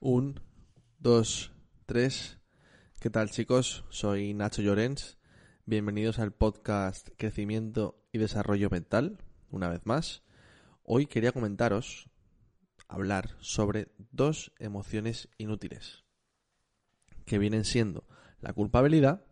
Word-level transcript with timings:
Un, 0.00 0.40
dos, 1.00 1.50
tres. 1.84 2.38
¿Qué 3.00 3.10
tal 3.10 3.32
chicos? 3.32 3.84
Soy 3.90 4.32
Nacho 4.32 4.62
Llorens. 4.62 5.18
Bienvenidos 5.66 6.20
al 6.20 6.30
podcast 6.32 7.08
Crecimiento 7.16 8.00
y 8.12 8.18
Desarrollo 8.18 8.70
Mental, 8.70 9.18
una 9.50 9.68
vez 9.68 9.84
más. 9.86 10.22
Hoy 10.84 11.06
quería 11.06 11.32
comentaros, 11.32 12.08
hablar 12.86 13.34
sobre 13.40 13.88
dos 14.12 14.52
emociones 14.60 15.30
inútiles, 15.36 16.04
que 17.24 17.40
vienen 17.40 17.64
siendo 17.64 18.06
la 18.40 18.52
culpabilidad 18.52 19.26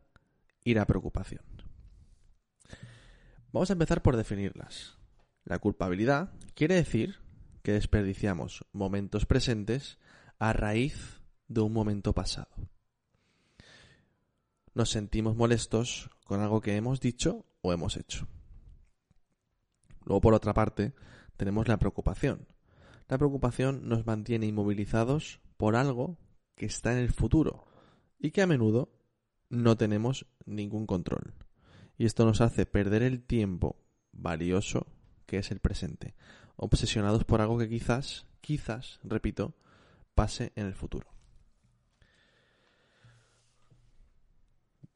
y 0.64 0.74
la 0.74 0.84
preocupación. 0.84 1.44
Vamos 3.52 3.70
a 3.70 3.74
empezar 3.74 4.02
por 4.02 4.16
definirlas. 4.16 4.98
La 5.44 5.60
culpabilidad 5.60 6.32
quiere 6.54 6.74
decir 6.74 7.20
que 7.62 7.70
desperdiciamos 7.70 8.64
momentos 8.72 9.26
presentes 9.26 10.00
a 10.38 10.52
raíz 10.52 11.20
de 11.48 11.60
un 11.60 11.72
momento 11.72 12.12
pasado. 12.12 12.48
Nos 14.74 14.90
sentimos 14.90 15.36
molestos 15.36 16.10
con 16.24 16.40
algo 16.40 16.60
que 16.60 16.76
hemos 16.76 17.00
dicho 17.00 17.46
o 17.62 17.72
hemos 17.72 17.96
hecho. 17.96 18.28
Luego, 20.04 20.20
por 20.20 20.34
otra 20.34 20.54
parte, 20.54 20.92
tenemos 21.36 21.68
la 21.68 21.78
preocupación. 21.78 22.46
La 23.08 23.18
preocupación 23.18 23.88
nos 23.88 24.06
mantiene 24.06 24.46
inmovilizados 24.46 25.40
por 25.56 25.76
algo 25.76 26.18
que 26.54 26.66
está 26.66 26.92
en 26.92 26.98
el 26.98 27.12
futuro 27.12 27.66
y 28.18 28.30
que 28.30 28.42
a 28.42 28.46
menudo 28.46 28.92
no 29.48 29.76
tenemos 29.76 30.26
ningún 30.44 30.86
control. 30.86 31.34
Y 31.96 32.04
esto 32.04 32.24
nos 32.24 32.40
hace 32.40 32.66
perder 32.66 33.02
el 33.02 33.22
tiempo 33.22 33.76
valioso 34.12 34.86
que 35.26 35.38
es 35.38 35.50
el 35.50 35.60
presente, 35.60 36.14
obsesionados 36.56 37.24
por 37.24 37.40
algo 37.40 37.58
que 37.58 37.68
quizás, 37.68 38.26
quizás, 38.40 39.00
repito, 39.02 39.54
pase 40.16 40.52
en 40.56 40.66
el 40.66 40.74
futuro. 40.74 41.06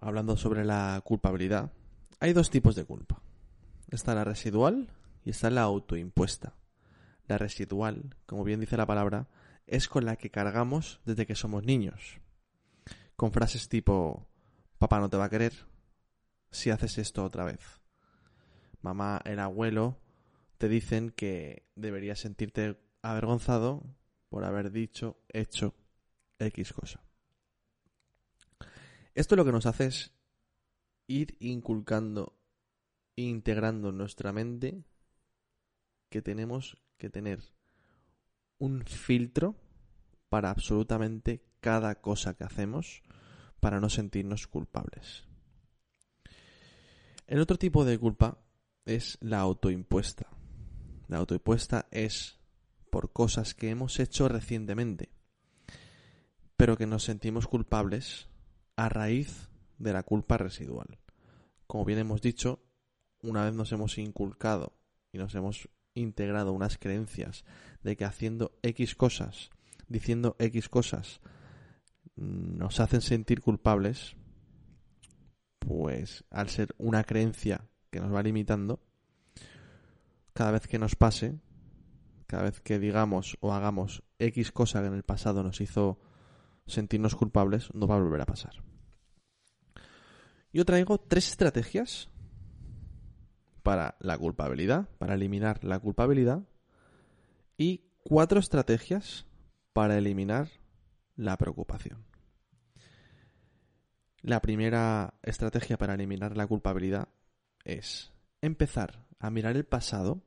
Hablando 0.00 0.36
sobre 0.36 0.64
la 0.64 1.00
culpabilidad, 1.04 1.70
hay 2.18 2.32
dos 2.32 2.50
tipos 2.50 2.74
de 2.74 2.84
culpa. 2.84 3.22
Está 3.90 4.14
la 4.14 4.24
residual 4.24 4.88
y 5.24 5.30
está 5.30 5.50
la 5.50 5.62
autoimpuesta. 5.62 6.54
La 7.28 7.36
residual, 7.38 8.16
como 8.26 8.44
bien 8.44 8.60
dice 8.60 8.78
la 8.78 8.86
palabra, 8.86 9.28
es 9.66 9.88
con 9.88 10.06
la 10.06 10.16
que 10.16 10.30
cargamos 10.30 11.00
desde 11.04 11.26
que 11.26 11.34
somos 11.34 11.64
niños. 11.64 12.18
Con 13.14 13.30
frases 13.30 13.68
tipo, 13.68 14.26
papá 14.78 15.00
no 15.00 15.10
te 15.10 15.18
va 15.18 15.26
a 15.26 15.30
querer 15.30 15.52
si 16.50 16.70
haces 16.70 16.96
esto 16.96 17.22
otra 17.24 17.44
vez. 17.44 17.60
Mamá, 18.80 19.20
el 19.26 19.38
abuelo, 19.38 20.00
te 20.56 20.68
dicen 20.68 21.10
que 21.10 21.66
deberías 21.76 22.20
sentirte 22.20 22.80
avergonzado 23.02 23.84
por 24.30 24.44
haber 24.44 24.70
dicho, 24.70 25.18
hecho 25.28 25.74
X 26.38 26.72
cosa. 26.72 27.04
Esto 29.14 29.36
lo 29.36 29.44
que 29.44 29.52
nos 29.52 29.66
hace 29.66 29.86
es 29.86 30.12
ir 31.06 31.36
inculcando 31.40 32.38
integrando 33.16 33.90
en 33.90 33.98
nuestra 33.98 34.32
mente 34.32 34.82
que 36.08 36.22
tenemos 36.22 36.78
que 36.96 37.10
tener 37.10 37.40
un 38.58 38.84
filtro 38.86 39.56
para 40.28 40.50
absolutamente 40.50 41.44
cada 41.60 42.00
cosa 42.00 42.34
que 42.34 42.44
hacemos 42.44 43.02
para 43.58 43.80
no 43.80 43.90
sentirnos 43.90 44.46
culpables. 44.46 45.24
El 47.26 47.40
otro 47.40 47.58
tipo 47.58 47.84
de 47.84 47.98
culpa 47.98 48.38
es 48.84 49.18
la 49.20 49.40
autoimpuesta. 49.40 50.26
La 51.08 51.18
autoimpuesta 51.18 51.88
es 51.90 52.39
por 52.90 53.12
cosas 53.12 53.54
que 53.54 53.70
hemos 53.70 53.98
hecho 54.00 54.28
recientemente, 54.28 55.10
pero 56.56 56.76
que 56.76 56.86
nos 56.86 57.04
sentimos 57.04 57.46
culpables 57.46 58.28
a 58.76 58.88
raíz 58.88 59.48
de 59.78 59.92
la 59.92 60.02
culpa 60.02 60.36
residual. 60.36 60.98
Como 61.66 61.84
bien 61.84 61.98
hemos 61.98 62.20
dicho, 62.20 62.60
una 63.22 63.44
vez 63.44 63.54
nos 63.54 63.72
hemos 63.72 63.98
inculcado 63.98 64.74
y 65.12 65.18
nos 65.18 65.34
hemos 65.34 65.68
integrado 65.94 66.52
unas 66.52 66.78
creencias 66.78 67.44
de 67.82 67.96
que 67.96 68.04
haciendo 68.04 68.52
X 68.62 68.94
cosas, 68.94 69.50
diciendo 69.88 70.36
X 70.38 70.68
cosas, 70.68 71.20
nos 72.16 72.80
hacen 72.80 73.00
sentir 73.00 73.40
culpables, 73.40 74.16
pues 75.58 76.24
al 76.30 76.48
ser 76.48 76.74
una 76.78 77.04
creencia 77.04 77.64
que 77.90 78.00
nos 78.00 78.14
va 78.14 78.22
limitando, 78.22 78.80
cada 80.32 80.52
vez 80.52 80.66
que 80.66 80.78
nos 80.78 80.96
pase, 80.96 81.38
cada 82.30 82.44
vez 82.44 82.60
que 82.60 82.78
digamos 82.78 83.36
o 83.40 83.52
hagamos 83.52 84.04
X 84.20 84.52
cosa 84.52 84.80
que 84.80 84.86
en 84.86 84.94
el 84.94 85.02
pasado 85.02 85.42
nos 85.42 85.60
hizo 85.60 85.98
sentirnos 86.64 87.16
culpables, 87.16 87.74
no 87.74 87.88
va 87.88 87.96
a 87.96 87.98
volver 87.98 88.20
a 88.20 88.26
pasar. 88.26 88.62
Yo 90.52 90.64
traigo 90.64 90.98
tres 90.98 91.28
estrategias 91.28 92.08
para 93.64 93.96
la 93.98 94.16
culpabilidad, 94.16 94.88
para 94.98 95.14
eliminar 95.14 95.64
la 95.64 95.80
culpabilidad, 95.80 96.44
y 97.58 97.90
cuatro 98.04 98.38
estrategias 98.38 99.26
para 99.72 99.98
eliminar 99.98 100.50
la 101.16 101.36
preocupación. 101.36 102.04
La 104.22 104.40
primera 104.40 105.14
estrategia 105.24 105.78
para 105.78 105.94
eliminar 105.94 106.36
la 106.36 106.46
culpabilidad 106.46 107.08
es 107.64 108.12
empezar 108.40 109.04
a 109.18 109.30
mirar 109.30 109.56
el 109.56 109.64
pasado 109.64 110.22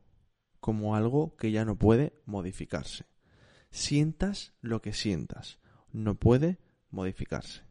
como 0.63 0.95
algo 0.95 1.35
que 1.35 1.51
ya 1.51 1.65
no 1.65 1.75
puede 1.75 2.13
modificarse. 2.25 3.03
Sientas 3.69 4.53
lo 4.61 4.81
que 4.81 4.93
sientas, 4.93 5.59
no 5.91 6.15
puede 6.15 6.57
modificarse. 6.89 7.63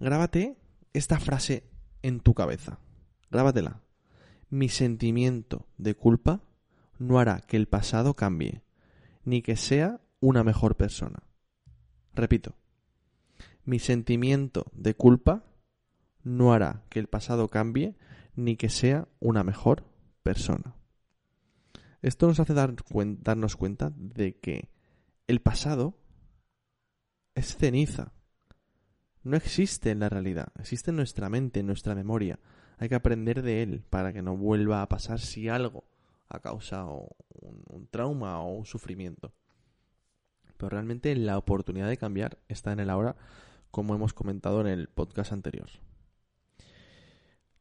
Grábate 0.00 0.56
esta 0.92 1.20
frase 1.20 1.62
en 2.02 2.18
tu 2.18 2.34
cabeza. 2.34 2.80
Grábatela. 3.30 3.82
Mi 4.50 4.68
sentimiento 4.68 5.68
de 5.76 5.94
culpa 5.94 6.40
no 6.98 7.20
hará 7.20 7.38
que 7.38 7.56
el 7.56 7.68
pasado 7.68 8.14
cambie, 8.14 8.64
ni 9.22 9.40
que 9.40 9.54
sea 9.54 10.00
una 10.18 10.42
mejor 10.42 10.76
persona. 10.76 11.22
Repito. 12.14 12.56
Mi 13.64 13.78
sentimiento 13.78 14.72
de 14.74 14.94
culpa 14.94 15.44
no 16.24 16.52
hará 16.52 16.82
que 16.88 16.98
el 16.98 17.06
pasado 17.06 17.46
cambie, 17.46 17.94
ni 18.34 18.56
que 18.56 18.70
sea 18.70 19.06
una 19.20 19.44
mejor 19.44 19.84
persona. 20.24 20.74
Esto 22.00 22.28
nos 22.28 22.38
hace 22.38 22.54
dar 22.54 22.74
darnos 23.20 23.56
cuenta 23.56 23.92
de 23.96 24.38
que 24.38 24.70
el 25.26 25.40
pasado 25.40 25.98
es 27.34 27.56
ceniza. 27.56 28.12
No 29.24 29.36
existe 29.36 29.90
en 29.90 30.00
la 30.00 30.08
realidad, 30.08 30.48
existe 30.58 30.90
en 30.90 30.96
nuestra 30.96 31.28
mente, 31.28 31.60
en 31.60 31.66
nuestra 31.66 31.94
memoria. 31.94 32.38
Hay 32.78 32.88
que 32.88 32.94
aprender 32.94 33.42
de 33.42 33.62
él 33.62 33.84
para 33.90 34.12
que 34.12 34.22
no 34.22 34.36
vuelva 34.36 34.80
a 34.82 34.88
pasar 34.88 35.18
si 35.18 35.48
algo 35.48 35.84
ha 36.28 36.40
causado 36.40 37.08
un 37.40 37.88
trauma 37.88 38.40
o 38.40 38.52
un 38.52 38.64
sufrimiento. 38.64 39.32
Pero 40.56 40.70
realmente 40.70 41.14
la 41.16 41.36
oportunidad 41.36 41.88
de 41.88 41.96
cambiar 41.96 42.38
está 42.48 42.72
en 42.72 42.80
el 42.80 42.90
ahora, 42.90 43.16
como 43.70 43.94
hemos 43.94 44.14
comentado 44.14 44.60
en 44.60 44.68
el 44.68 44.88
podcast 44.88 45.32
anterior. 45.32 45.68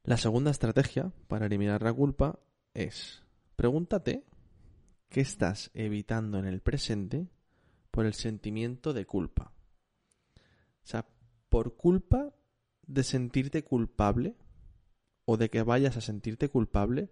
La 0.03 0.17
segunda 0.17 0.51
estrategia 0.51 1.11
para 1.27 1.47
eliminar 1.47 1.81
la 1.81 1.94
culpa 1.94 2.39
es 2.73 3.23
Pregúntate 3.57 4.23
qué 5.09 5.21
estás 5.21 5.71
evitando 5.74 6.39
en 6.39 6.45
el 6.45 6.62
presente 6.62 7.27
por 7.92 8.06
el 8.06 8.13
sentimiento 8.13 8.94
de 8.94 9.06
culpa. 9.06 9.54
O 10.83 10.88
sea, 10.88 11.06
por 11.50 11.75
culpa 11.75 12.33
de 12.86 13.04
sentirte 13.04 13.63
culpable 13.63 14.36
o 15.25 15.38
de 15.38 15.50
que 15.50 15.63
vayas 15.63 15.98
a 15.98 16.01
sentirte 16.01 16.50
culpable, 16.50 17.09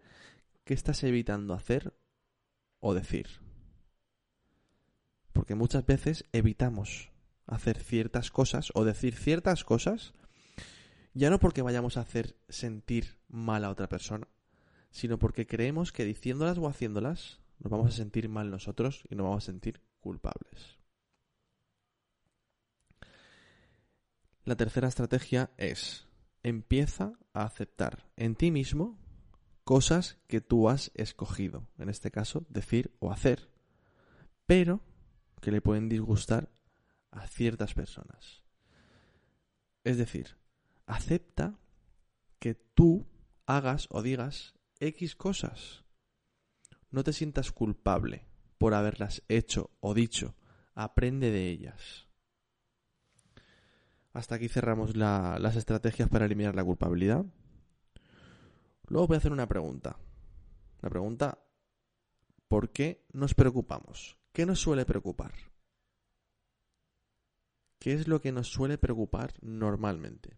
¿qué 0.63 0.73
estás 0.73 1.03
evitando 1.03 1.53
hacer 1.53 1.93
o 2.79 2.93
decir? 2.93 3.27
Porque 5.33 5.55
muchas 5.55 5.85
veces 5.85 6.25
evitamos 6.31 7.11
hacer 7.45 7.77
ciertas 7.77 8.31
cosas 8.31 8.71
o 8.73 8.85
decir 8.85 9.15
ciertas 9.15 9.63
cosas, 9.63 10.13
ya 11.13 11.29
no 11.29 11.39
porque 11.39 11.61
vayamos 11.61 11.97
a 11.97 12.01
hacer 12.01 12.37
sentir 12.49 13.17
mal 13.27 13.63
a 13.65 13.69
otra 13.69 13.89
persona, 13.89 14.27
sino 14.91 15.19
porque 15.19 15.45
creemos 15.45 15.91
que 15.91 16.05
diciéndolas 16.05 16.57
o 16.57 16.67
haciéndolas 16.67 17.41
nos 17.59 17.71
vamos 17.71 17.93
a 17.93 17.97
sentir 17.97 18.29
mal 18.29 18.49
nosotros 18.49 19.03
y 19.09 19.15
nos 19.15 19.25
vamos 19.25 19.43
a 19.43 19.47
sentir 19.47 19.81
culpables. 19.99 20.77
La 24.43 24.55
tercera 24.55 24.87
estrategia 24.87 25.51
es 25.57 26.07
empieza 26.43 27.13
a 27.33 27.43
aceptar 27.43 28.05
en 28.15 28.35
ti 28.35 28.51
mismo 28.51 28.99
cosas 29.63 30.19
que 30.27 30.41
tú 30.41 30.69
has 30.69 30.91
escogido, 30.93 31.67
en 31.79 31.89
este 31.89 32.11
caso 32.11 32.45
decir 32.49 32.95
o 32.99 33.11
hacer, 33.11 33.49
pero 34.45 34.81
que 35.41 35.51
le 35.51 35.61
pueden 35.61 35.89
disgustar 35.89 36.51
a 37.09 37.25
ciertas 37.27 37.73
personas. 37.73 38.43
Es 39.83 39.97
decir, 39.97 40.37
acepta 40.85 41.57
que 42.37 42.53
tú 42.53 43.07
hagas 43.47 43.87
o 43.89 44.03
digas 44.03 44.53
X 44.79 45.15
cosas. 45.15 45.84
No 46.95 47.03
te 47.03 47.11
sientas 47.11 47.51
culpable 47.51 48.25
por 48.57 48.73
haberlas 48.73 49.21
hecho 49.27 49.69
o 49.81 49.93
dicho. 49.93 50.33
Aprende 50.75 51.29
de 51.29 51.49
ellas. 51.49 52.07
Hasta 54.13 54.35
aquí 54.35 54.47
cerramos 54.47 54.95
las 54.95 55.57
estrategias 55.57 56.07
para 56.07 56.23
eliminar 56.23 56.55
la 56.55 56.63
culpabilidad. 56.63 57.25
Luego 58.87 59.07
voy 59.07 59.15
a 59.15 59.17
hacer 59.17 59.33
una 59.33 59.45
pregunta. 59.45 59.97
La 60.81 60.89
pregunta, 60.89 61.37
¿por 62.47 62.69
qué 62.69 63.05
nos 63.11 63.33
preocupamos? 63.33 64.17
¿Qué 64.31 64.45
nos 64.45 64.61
suele 64.61 64.85
preocupar? 64.85 65.33
¿Qué 67.77 67.91
es 67.91 68.07
lo 68.07 68.21
que 68.21 68.31
nos 68.31 68.47
suele 68.47 68.77
preocupar 68.77 69.33
normalmente? 69.41 70.37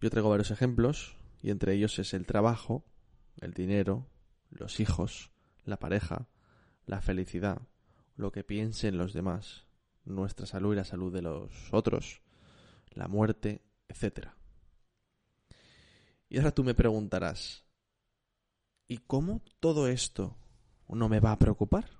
Yo 0.00 0.10
traigo 0.10 0.30
varios 0.30 0.50
ejemplos 0.50 1.16
y 1.40 1.50
entre 1.50 1.74
ellos 1.74 2.00
es 2.00 2.14
el 2.14 2.26
trabajo, 2.26 2.84
el 3.40 3.52
dinero, 3.54 4.08
los 4.50 4.80
hijos, 4.80 5.30
la 5.64 5.78
pareja, 5.78 6.28
la 6.86 7.00
felicidad, 7.00 7.62
lo 8.16 8.32
que 8.32 8.44
piensen 8.44 8.98
los 8.98 9.12
demás, 9.12 9.66
nuestra 10.04 10.46
salud 10.46 10.74
y 10.74 10.76
la 10.76 10.84
salud 10.84 11.12
de 11.12 11.22
los 11.22 11.72
otros, 11.72 12.22
la 12.90 13.08
muerte, 13.08 13.62
etc. 13.88 14.28
Y 16.28 16.38
ahora 16.38 16.52
tú 16.52 16.64
me 16.64 16.74
preguntarás, 16.74 17.64
¿y 18.86 18.98
cómo 18.98 19.42
todo 19.60 19.88
esto 19.88 20.36
no 20.88 21.08
me 21.08 21.20
va 21.20 21.32
a 21.32 21.38
preocupar? 21.38 21.90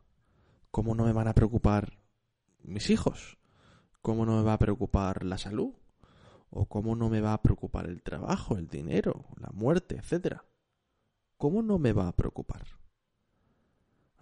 ¿Cómo 0.71 0.95
no 0.95 1.05
me 1.05 1.13
van 1.13 1.29
a 1.29 1.35
preocupar 1.35 1.99
mis 2.63 2.91
hijos? 2.91 3.39
¿Cómo 4.03 4.27
no 4.27 4.37
me 4.37 4.43
va 4.43 4.55
a 4.55 4.59
preocupar 4.59 5.25
la 5.25 5.39
salud? 5.39 5.75
¿O 6.51 6.67
cómo 6.67 6.95
no 6.95 7.09
me 7.09 7.21
va 7.21 7.33
a 7.33 7.43
preocupar 7.43 7.87
el 7.87 8.03
trabajo, 8.03 8.57
el 8.57 8.69
dinero, 8.69 9.27
la 9.39 9.49
muerte, 9.53 9.97
etcétera? 9.97 10.45
¿Cómo 11.37 11.63
no 11.63 11.79
me 11.79 11.93
va 11.93 12.09
a 12.09 12.17
preocupar? 12.17 12.67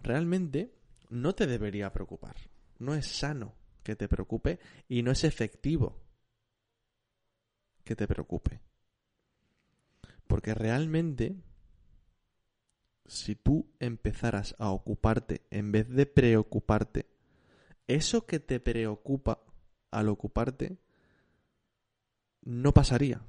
Realmente 0.01 0.73
no 1.09 1.33
te 1.33 1.47
debería 1.47 1.91
preocupar. 1.93 2.35
No 2.79 2.95
es 2.95 3.07
sano 3.07 3.53
que 3.83 3.95
te 3.95 4.07
preocupe 4.07 4.59
y 4.87 5.03
no 5.03 5.11
es 5.11 5.23
efectivo 5.23 6.01
que 7.83 7.95
te 7.95 8.07
preocupe. 8.07 8.61
Porque 10.27 10.53
realmente, 10.53 11.35
si 13.05 13.35
tú 13.35 13.69
empezaras 13.79 14.55
a 14.57 14.71
ocuparte 14.71 15.45
en 15.51 15.71
vez 15.71 15.89
de 15.89 16.05
preocuparte, 16.05 17.07
eso 17.87 18.25
que 18.25 18.39
te 18.39 18.59
preocupa 18.59 19.43
al 19.91 20.09
ocuparte 20.09 20.77
no 22.41 22.73
pasaría. 22.73 23.21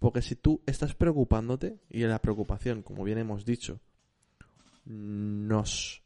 Porque 0.00 0.22
si 0.22 0.34
tú 0.34 0.62
estás 0.66 0.94
preocupándote, 0.94 1.78
y 1.90 2.00
la 2.00 2.20
preocupación, 2.20 2.82
como 2.82 3.04
bien 3.04 3.18
hemos 3.18 3.44
dicho, 3.44 3.80
nos 4.86 6.02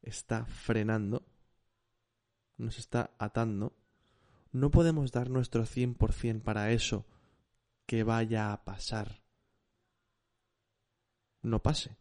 está 0.00 0.46
frenando, 0.46 1.26
nos 2.56 2.78
está 2.78 3.10
atando, 3.18 3.76
no 4.52 4.70
podemos 4.70 5.10
dar 5.10 5.28
nuestro 5.28 5.64
100% 5.64 6.40
para 6.42 6.70
eso 6.70 7.04
que 7.84 8.04
vaya 8.04 8.52
a 8.52 8.64
pasar. 8.64 9.22
No 11.42 11.62
pase. 11.62 11.96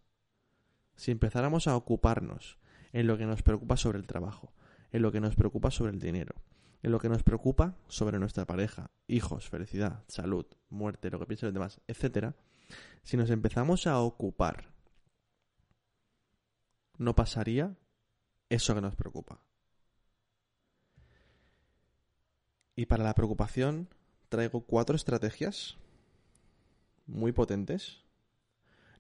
Si 0.95 1.09
empezáramos 1.09 1.67
a 1.67 1.75
ocuparnos 1.75 2.59
en 2.93 3.07
lo 3.07 3.17
que 3.17 3.25
nos 3.25 3.41
preocupa 3.41 3.77
sobre 3.77 3.97
el 3.97 4.05
trabajo, 4.05 4.53
en 4.91 5.01
lo 5.01 5.11
que 5.11 5.21
nos 5.21 5.35
preocupa 5.35 5.71
sobre 5.71 5.91
el 5.91 5.99
dinero, 5.99 6.35
en 6.83 6.91
lo 6.91 6.99
que 6.99 7.09
nos 7.09 7.23
preocupa 7.23 7.77
sobre 7.88 8.19
nuestra 8.19 8.45
pareja, 8.45 8.91
hijos, 9.07 9.49
felicidad, 9.49 10.03
salud, 10.07 10.45
muerte, 10.71 11.09
lo 11.09 11.19
que 11.19 11.25
piensen 11.25 11.47
los 11.47 11.53
demás, 11.53 11.81
etc., 11.88 12.33
si 13.03 13.18
nos 13.18 13.29
empezamos 13.29 13.88
a 13.88 14.00
ocupar, 14.00 14.71
no 16.97 17.15
pasaría 17.15 17.75
eso 18.50 18.73
que 18.75 18.81
nos 18.81 18.95
preocupa. 18.95 19.41
Y 22.75 22.85
para 22.85 23.03
la 23.03 23.13
preocupación 23.13 23.89
traigo 24.29 24.62
cuatro 24.62 24.95
estrategias 24.95 25.77
muy 27.06 27.31
potentes. 27.31 28.03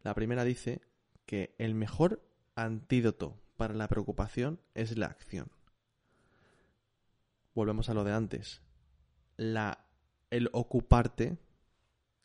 La 0.03 0.13
primera 0.13 0.43
dice 0.43 0.81
que 1.25 1.55
el 1.57 1.75
mejor 1.75 2.21
antídoto 2.55 3.39
para 3.55 3.73
la 3.73 3.87
preocupación 3.87 4.59
es 4.73 4.97
la 4.97 5.07
acción. 5.07 5.51
Volvemos 7.53 7.89
a 7.89 7.93
lo 7.93 8.03
de 8.03 8.13
antes. 8.13 8.61
La, 9.37 9.85
el 10.29 10.49
ocuparte, 10.53 11.37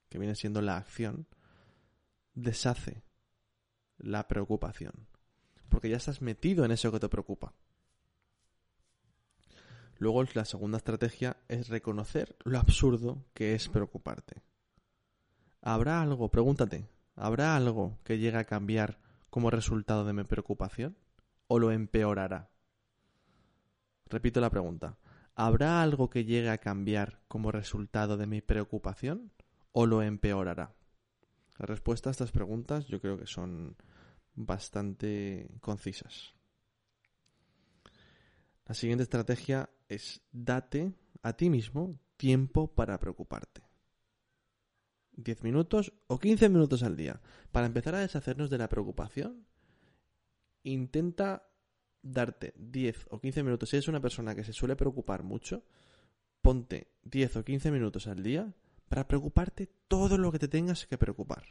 que 0.08 0.18
viene 0.18 0.34
siendo 0.34 0.62
la 0.62 0.76
acción, 0.76 1.26
deshace 2.34 3.02
la 3.98 4.28
preocupación. 4.28 5.08
Porque 5.68 5.88
ya 5.88 5.96
estás 5.96 6.22
metido 6.22 6.64
en 6.64 6.70
eso 6.70 6.92
que 6.92 7.00
te 7.00 7.08
preocupa. 7.08 7.54
Luego 9.98 10.22
la 10.34 10.44
segunda 10.44 10.76
estrategia 10.76 11.38
es 11.48 11.68
reconocer 11.68 12.36
lo 12.44 12.58
absurdo 12.58 13.24
que 13.32 13.54
es 13.54 13.68
preocuparte. 13.68 14.42
¿Habrá 15.62 16.02
algo, 16.02 16.30
pregúntate, 16.30 16.86
¿habrá 17.14 17.56
algo 17.56 17.98
que 18.04 18.18
llegue 18.18 18.36
a 18.36 18.44
cambiar 18.44 19.00
como 19.30 19.50
resultado 19.50 20.04
de 20.04 20.12
mi 20.12 20.24
preocupación? 20.24 20.96
¿O 21.48 21.58
lo 21.58 21.72
empeorará? 21.72 22.50
Repito 24.08 24.40
la 24.40 24.50
pregunta. 24.50 24.98
¿Habrá 25.34 25.82
algo 25.82 26.08
que 26.08 26.24
llegue 26.24 26.50
a 26.50 26.58
cambiar 26.58 27.20
como 27.28 27.50
resultado 27.50 28.16
de 28.16 28.26
mi 28.26 28.40
preocupación? 28.40 29.32
¿O 29.78 29.84
lo 29.84 30.00
empeorará? 30.00 30.74
La 31.58 31.66
respuesta 31.66 32.08
a 32.08 32.12
estas 32.12 32.32
preguntas 32.32 32.86
yo 32.86 32.98
creo 32.98 33.18
que 33.18 33.26
son 33.26 33.76
bastante 34.34 35.50
concisas. 35.60 36.32
La 38.64 38.74
siguiente 38.74 39.02
estrategia 39.02 39.68
es 39.86 40.22
date 40.32 40.94
a 41.22 41.34
ti 41.34 41.50
mismo 41.50 42.00
tiempo 42.16 42.74
para 42.74 42.98
preocuparte. 42.98 43.64
10 45.12 45.42
minutos 45.42 45.92
o 46.06 46.18
15 46.18 46.48
minutos 46.48 46.82
al 46.82 46.96
día. 46.96 47.20
Para 47.52 47.66
empezar 47.66 47.96
a 47.96 48.00
deshacernos 48.00 48.48
de 48.48 48.56
la 48.56 48.70
preocupación, 48.70 49.46
intenta 50.62 51.50
darte 52.00 52.54
10 52.56 53.08
o 53.10 53.20
15 53.20 53.42
minutos. 53.42 53.68
Si 53.68 53.76
eres 53.76 53.88
una 53.88 54.00
persona 54.00 54.34
que 54.34 54.42
se 54.44 54.54
suele 54.54 54.74
preocupar 54.74 55.22
mucho, 55.22 55.66
ponte 56.40 56.94
10 57.02 57.36
o 57.36 57.44
15 57.44 57.70
minutos 57.70 58.06
al 58.06 58.22
día 58.22 58.54
para 58.88 59.08
preocuparte 59.08 59.66
todo 59.88 60.18
lo 60.18 60.30
que 60.32 60.38
te 60.38 60.48
tengas 60.48 60.86
que 60.86 60.98
preocupar. 60.98 61.44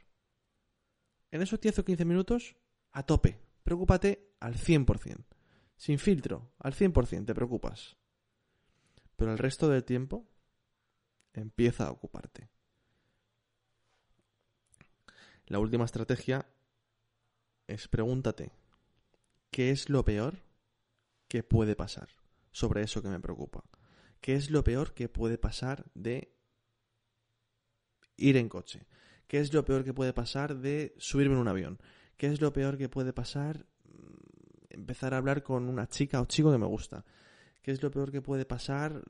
En 1.32 1.42
esos 1.42 1.60
10 1.60 1.80
o 1.80 1.86
15 1.86 2.06
minutos, 2.06 2.56
a 2.92 3.04
tope. 3.04 3.39
Preocúpate 3.63 4.36
al 4.39 4.56
100% 4.56 5.25
sin 5.77 6.00
filtro, 6.00 6.51
al 6.60 6.74
100% 6.74 7.25
te 7.25 7.36
preocupas. 7.36 7.98
Pero 9.15 9.32
el 9.32 9.38
resto 9.38 9.70
del 9.70 9.84
tiempo 9.84 10.27
empieza 11.34 11.88
a 11.88 11.92
ocuparte. 11.92 12.50
La 15.48 15.60
última 15.60 15.86
estrategia 15.86 16.48
es 17.68 17.88
pregúntate, 17.88 18.51
¿qué 19.51 19.72
es 19.72 19.89
lo 19.89 20.04
peor 20.04 20.39
que 21.27 21.44
puede 21.44 21.75
pasar 21.75 22.10
sobre 22.51 22.82
eso 22.84 23.01
que 23.01 23.10
me 23.10 23.20
preocupa? 23.20 23.63
¿Qué 24.22 24.36
es 24.36 24.50
lo 24.50 24.63
peor 24.63 24.94
que 24.94 25.08
puede 25.08 25.38
pasar 25.38 25.86
de 25.94 26.35
ir 28.17 28.38
en 28.38 28.50
coche? 28.50 28.86
¿Qué 29.27 29.39
es 29.39 29.53
lo 29.53 29.65
peor 29.65 29.84
que 29.84 29.93
puede 29.93 30.13
pasar 30.13 30.55
de 30.57 30.93
subirme 30.98 31.36
en 31.36 31.41
un 31.41 31.48
avión? 31.48 31.79
¿Qué 32.17 32.27
es 32.27 32.41
lo 32.41 32.53
peor 32.53 32.77
que 32.77 32.89
puede 32.89 33.12
pasar 33.13 33.65
empezar 34.75 35.13
a 35.13 35.17
hablar 35.17 35.41
con 35.41 35.67
una 35.67 35.88
chica 35.88 36.22
o 36.22 36.25
chico 36.25 36.51
que 36.51 36.57
me 36.57 36.67
gusta. 36.67 37.03
¿Qué 37.62 37.72
es 37.72 37.81
lo 37.81 37.89
peor 37.89 38.12
que 38.12 38.22
puede 38.22 38.45
pasar? 38.45 39.03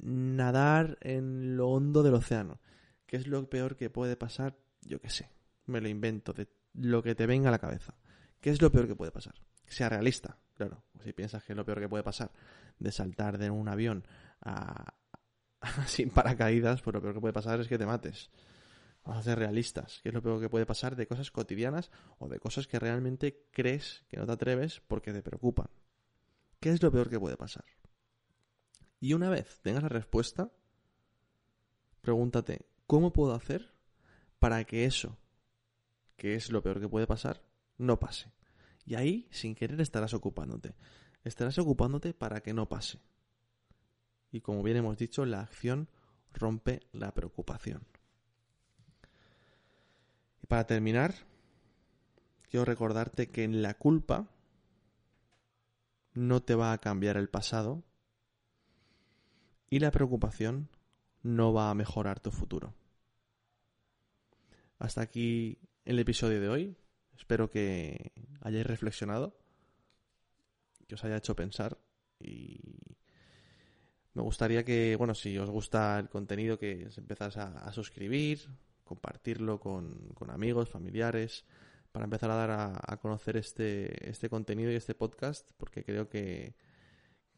Nadar 0.00 0.98
en 1.00 1.56
lo 1.56 1.68
hondo 1.68 2.02
del 2.02 2.14
océano. 2.14 2.60
¿Qué 3.06 3.16
es 3.16 3.26
lo 3.26 3.48
peor 3.48 3.76
que 3.76 3.90
puede 3.90 4.16
pasar? 4.16 4.56
Yo 4.82 5.00
qué 5.00 5.10
sé, 5.10 5.30
me 5.66 5.80
lo 5.80 5.88
invento, 5.88 6.32
de 6.32 6.48
lo 6.74 7.02
que 7.02 7.14
te 7.14 7.26
venga 7.26 7.48
a 7.48 7.52
la 7.52 7.58
cabeza. 7.58 7.94
¿Qué 8.40 8.50
es 8.50 8.60
lo 8.60 8.70
peor 8.70 8.88
que 8.88 8.96
puede 8.96 9.12
pasar? 9.12 9.34
Sea 9.66 9.88
realista, 9.88 10.38
Claro, 10.54 10.82
si 11.04 11.12
piensas 11.12 11.44
que 11.44 11.52
es 11.52 11.56
lo 11.56 11.66
peor 11.66 11.80
que 11.80 11.88
puede 11.88 12.02
pasar 12.02 12.30
de 12.78 12.90
saltar 12.90 13.36
de 13.36 13.50
un 13.50 13.68
avión 13.68 14.06
a, 14.40 14.94
sin 15.86 16.10
paracaídas, 16.10 16.82
pues 16.82 16.94
lo 16.94 17.00
peor 17.00 17.14
que 17.14 17.20
puede 17.20 17.34
pasar 17.34 17.60
es 17.60 17.68
que 17.68 17.78
te 17.78 17.86
mates. 17.86 18.30
Vamos 19.04 19.20
a 19.20 19.22
ser 19.22 19.38
realistas. 19.38 20.00
¿Qué 20.02 20.08
es 20.08 20.14
lo 20.14 20.22
peor 20.22 20.40
que 20.40 20.48
puede 20.48 20.66
pasar 20.66 20.96
de 20.96 21.06
cosas 21.06 21.30
cotidianas 21.30 21.90
o 22.18 22.28
de 22.28 22.40
cosas 22.40 22.66
que 22.66 22.78
realmente 22.78 23.46
crees 23.52 24.04
que 24.08 24.16
no 24.16 24.26
te 24.26 24.32
atreves 24.32 24.82
porque 24.88 25.12
te 25.12 25.22
preocupan? 25.22 25.68
¿Qué 26.58 26.70
es 26.70 26.82
lo 26.82 26.90
peor 26.90 27.08
que 27.08 27.20
puede 27.20 27.36
pasar? 27.36 27.64
Y 28.98 29.12
una 29.12 29.30
vez 29.30 29.60
tengas 29.62 29.84
la 29.84 29.88
respuesta, 29.88 30.50
pregúntate, 32.00 32.66
¿cómo 32.86 33.12
puedo 33.12 33.34
hacer 33.34 33.74
para 34.40 34.64
que 34.64 34.86
eso, 34.86 35.16
que 36.16 36.34
es 36.34 36.50
lo 36.50 36.62
peor 36.62 36.80
que 36.80 36.88
puede 36.88 37.06
pasar, 37.06 37.44
no 37.78 38.00
pase? 38.00 38.32
Y 38.84 38.94
ahí, 38.94 39.28
sin 39.30 39.54
querer, 39.54 39.80
estarás 39.80 40.14
ocupándote. 40.14 40.74
Estarás 41.22 41.58
ocupándote 41.58 42.14
para 42.14 42.40
que 42.40 42.54
no 42.54 42.68
pase. 42.68 43.00
Y 44.36 44.42
como 44.42 44.62
bien 44.62 44.76
hemos 44.76 44.98
dicho, 44.98 45.24
la 45.24 45.40
acción 45.40 45.88
rompe 46.34 46.82
la 46.92 47.14
preocupación. 47.14 47.86
Y 50.42 50.46
para 50.46 50.66
terminar, 50.66 51.14
quiero 52.50 52.66
recordarte 52.66 53.30
que 53.30 53.44
en 53.44 53.62
la 53.62 53.72
culpa 53.72 54.28
no 56.12 56.42
te 56.42 56.54
va 56.54 56.72
a 56.72 56.78
cambiar 56.82 57.16
el 57.16 57.30
pasado 57.30 57.82
y 59.70 59.78
la 59.78 59.90
preocupación 59.90 60.68
no 61.22 61.54
va 61.54 61.70
a 61.70 61.74
mejorar 61.74 62.20
tu 62.20 62.30
futuro. 62.30 62.74
Hasta 64.78 65.00
aquí 65.00 65.58
el 65.86 65.98
episodio 65.98 66.42
de 66.42 66.48
hoy. 66.50 66.76
Espero 67.16 67.50
que 67.50 68.12
hayáis 68.42 68.66
reflexionado, 68.66 69.34
que 70.86 70.94
os 70.94 71.04
haya 71.04 71.16
hecho 71.16 71.34
pensar 71.34 71.78
y 72.20 72.85
me 74.16 74.22
gustaría 74.22 74.64
que, 74.64 74.96
bueno, 74.96 75.14
si 75.14 75.36
os 75.36 75.50
gusta 75.50 75.98
el 75.98 76.08
contenido, 76.08 76.58
que 76.58 76.86
os 76.86 76.96
empezás 76.96 77.36
a, 77.36 77.70
suscribir, 77.70 78.48
compartirlo 78.82 79.60
con, 79.60 80.10
amigos, 80.30 80.70
familiares, 80.70 81.44
para 81.92 82.04
empezar 82.04 82.30
a 82.30 82.34
dar 82.36 82.50
a, 82.50 82.96
conocer 82.96 83.36
este, 83.36 84.08
este 84.08 84.30
contenido 84.30 84.72
y 84.72 84.74
este 84.74 84.94
podcast, 84.94 85.50
porque 85.58 85.84
creo 85.84 86.08
que, 86.08 86.54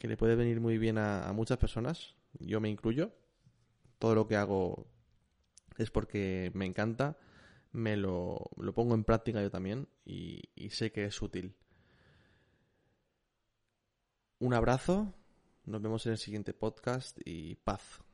le 0.01 0.17
puede 0.17 0.37
venir 0.37 0.61
muy 0.61 0.79
bien 0.79 0.99
a, 0.99 1.33
muchas 1.33 1.59
personas, 1.59 2.15
yo 2.39 2.61
me 2.61 2.69
incluyo. 2.69 3.13
Todo 3.99 4.15
lo 4.15 4.29
que 4.29 4.37
hago 4.37 4.87
es 5.79 5.91
porque 5.91 6.53
me 6.55 6.65
encanta, 6.65 7.19
me 7.73 7.97
lo, 7.97 8.51
lo 8.57 8.73
pongo 8.73 8.95
en 8.95 9.03
práctica 9.03 9.43
yo 9.43 9.51
también 9.51 9.89
y 10.05 10.71
sé 10.71 10.93
que 10.93 11.07
es 11.07 11.21
útil. 11.21 11.57
Un 14.39 14.55
abrazo 14.55 15.18
nos 15.69 15.83
vemos 15.83 16.07
en 16.07 16.13
el 16.13 16.19
siguiente 16.19 16.55
podcast 16.55 17.19
y 17.25 17.57
paz. 17.57 18.08